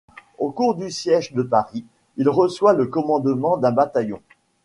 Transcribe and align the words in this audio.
Au 0.39 0.49
cours 0.49 0.73
du 0.73 0.89
siège 0.89 1.31
de 1.33 1.43
Paris, 1.43 1.85
il 2.17 2.27
reçoit 2.27 2.73
le 2.73 2.87
commandement 2.87 3.57
d'un 3.57 3.69
bataillon. 3.71 4.19